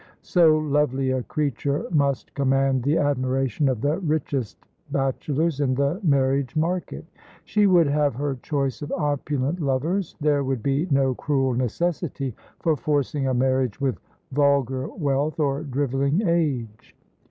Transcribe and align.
So 0.23 0.57
lovely 0.57 1.11
a 1.11 1.21
creature 1.21 1.85
must 1.91 2.33
command 2.33 2.81
the 2.81 2.97
admiration 2.97 3.69
of 3.69 3.81
the 3.81 3.99
richest 3.99 4.57
bachelors 4.89 5.59
in 5.59 5.75
the 5.75 5.99
marriage 6.01 6.55
market. 6.55 7.05
She 7.45 7.67
would 7.67 7.85
have 7.85 8.15
her 8.15 8.33
choice 8.41 8.81
of 8.81 8.91
opulent 8.93 9.59
lovers. 9.59 10.15
There 10.19 10.43
would 10.43 10.63
be 10.63 10.87
no 10.89 11.13
cruel 11.13 11.53
necessity 11.53 12.33
for 12.57 12.75
forcing 12.75 13.27
a 13.27 13.35
marriage 13.35 13.79
with 13.79 13.99
vulgar 14.31 14.87
wealth 14.87 15.39
or 15.39 15.61
drivelling 15.61 16.27
age. 16.27 16.95